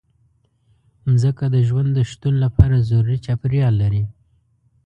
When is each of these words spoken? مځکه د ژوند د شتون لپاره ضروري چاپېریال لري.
مځکه 1.09 1.45
د 1.55 1.57
ژوند 1.67 1.89
د 1.93 1.99
شتون 2.09 2.35
لپاره 2.43 2.85
ضروري 2.89 3.17
چاپېریال 3.25 3.73
لري. 3.83 4.03